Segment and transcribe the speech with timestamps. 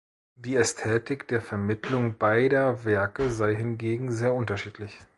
[0.33, 4.97] Die Ästhetik der Vermittlung beider Werke sei hingegen sehr unterschiedlich.